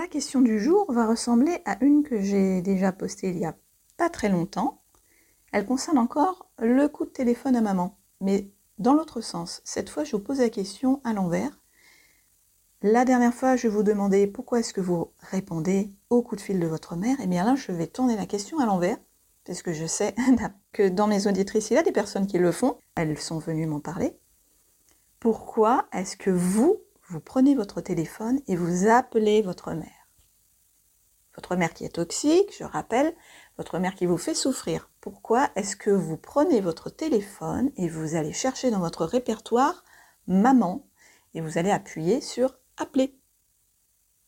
[0.00, 3.54] La question du jour va ressembler à une que j'ai déjà postée il y a
[3.98, 4.80] pas très longtemps.
[5.52, 9.60] Elle concerne encore le coup de téléphone à maman, mais dans l'autre sens.
[9.62, 11.50] Cette fois, je vous pose la question à l'envers.
[12.80, 16.58] La dernière fois, je vous demandais pourquoi est-ce que vous répondez au coup de fil
[16.60, 17.20] de votre mère.
[17.20, 18.96] Et eh bien là, je vais tourner la question à l'envers,
[19.44, 20.14] parce que je sais
[20.72, 22.78] que dans mes auditrices, il y a des personnes qui le font.
[22.94, 24.18] Elles sont venues m'en parler.
[25.18, 26.78] Pourquoi est-ce que vous,
[27.10, 30.08] vous prenez votre téléphone et vous appelez votre mère.
[31.34, 33.14] Votre mère qui est toxique, je rappelle,
[33.56, 34.90] votre mère qui vous fait souffrir.
[35.00, 39.84] Pourquoi est-ce que vous prenez votre téléphone et vous allez chercher dans votre répertoire
[40.28, 40.86] maman
[41.34, 43.18] et vous allez appuyer sur appeler?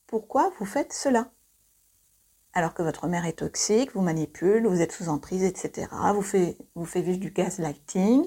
[0.09, 1.31] Pourquoi vous faites cela?
[2.53, 5.87] Alors que votre mère est toxique, vous manipule, vous êtes sous emprise, etc.
[6.15, 8.27] Vous fait, vous vivre du gaslighting,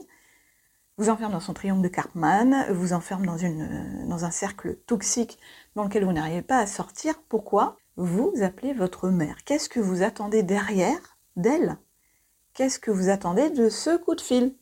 [0.98, 5.38] vous enferme dans son triangle de Karpman, vous enferme dans un cercle toxique
[5.76, 7.21] dans lequel vous n'arrivez pas à sortir.
[7.27, 9.44] Pourquoi Vous appelez votre mère?
[9.44, 11.77] Qu'est-ce que vous attendez derrière d'elle?
[12.54, 14.55] Qu'est-ce que vous attendez de ce coup de fil?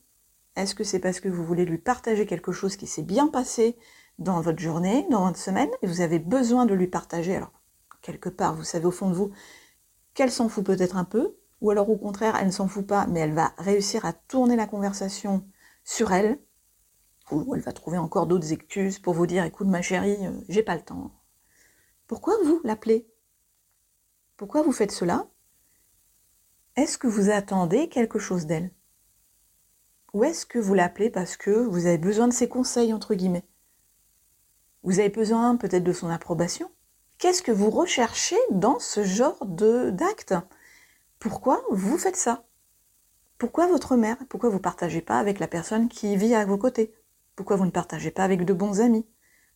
[0.56, 3.78] Est-ce que c'est parce que vous voulez lui partager quelque chose qui s'est bien passé
[4.18, 7.52] dans votre journée, dans votre semaine, et vous avez besoin de lui partager Alors,
[8.02, 9.32] quelque part, vous savez au fond de vous
[10.16, 13.06] qu'elle s'en fout peut-être un peu, ou alors au contraire, elle ne s'en fout pas,
[13.08, 15.44] mais elle va réussir à tourner la conversation
[15.84, 16.40] sur elle,
[17.32, 20.64] ou elle va trouver encore d'autres excuses pour vous dire écoute ma chérie, euh, j'ai
[20.64, 21.12] pas le temps.
[22.08, 23.08] Pourquoi vous l'appelez?
[24.38, 25.28] Pourquoi vous faites cela?
[26.76, 28.72] Est-ce que vous attendez quelque chose d'elle?
[30.14, 33.48] Ou est-ce que vous l'appelez parce que vous avez besoin de ses conseils, entre guillemets?
[34.84, 36.72] Vous avez besoin peut-être de son approbation?
[37.18, 40.34] Qu'est-ce que vous recherchez dans ce genre d'acte
[41.20, 42.46] Pourquoi vous faites ça?
[43.38, 44.18] Pourquoi votre mère?
[44.30, 46.94] Pourquoi vous ne partagez pas avec la personne qui vit à vos côtés?
[47.36, 49.06] Pourquoi vous ne partagez pas avec de bons amis?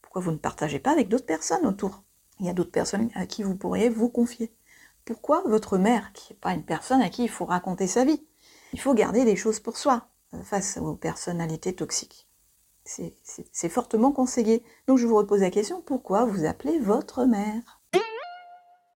[0.02, 2.04] Pourquoi vous ne partagez pas avec d'autres personnes autour?
[2.40, 4.54] Il y a d'autres personnes à qui vous pourriez vous confier.
[5.06, 8.26] Pourquoi votre mère, qui n'est pas une personne à qui il faut raconter sa vie?
[8.74, 12.28] Il faut garder les choses pour soi euh, face aux personnalités toxiques.
[12.84, 14.64] C'est fortement conseillé.
[14.88, 17.77] Donc je vous repose la question, pourquoi vous appelez votre mère?